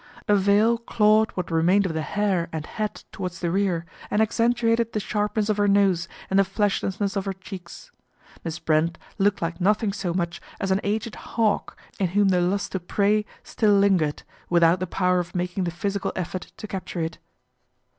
A 0.27 0.35
veil 0.35 0.79
clawed 0.79 1.29
what 1.35 1.51
remained 1.51 1.85
of 1.85 1.93
the 1.93 2.01
hair 2.01 2.49
and 2.51 2.65
hat 2.65 3.03
towards 3.11 3.39
the 3.39 3.51
rear, 3.51 3.85
and 4.09 4.19
accentuated 4.19 4.93
the 4.93 4.99
sharpness 4.99 5.47
of 5.47 5.57
her 5.57 5.67
nose 5.67 6.07
and 6.27 6.39
the 6.39 6.43
fleshlessness 6.43 7.15
of 7.15 7.25
her 7.25 7.33
cheeks. 7.33 7.91
Miss 8.43 8.57
Brent 8.57 8.97
looked 9.19 9.43
like 9.43 9.61
nothing 9.61 9.93
so 9.93 10.11
much 10.11 10.41
as 10.59 10.71
an 10.71 10.81
aged 10.83 11.13
hawk 11.13 11.77
in 11.99 12.07
whom 12.07 12.29
the 12.29 12.41
lust 12.41 12.71
to 12.71 12.79
prey 12.79 13.25
still 13.43 13.75
lingered, 13.77 14.23
without 14.49 14.79
the 14.79 14.87
power 14.87 15.19
of 15.19 15.35
making 15.35 15.65
the 15.65 15.69
physical 15.69 16.11
effort 16.15 16.51
to 16.57 16.65
capture 16.67 17.01
it. 17.01 17.19